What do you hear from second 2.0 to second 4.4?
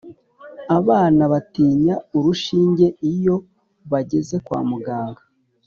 urushinge iyo bageze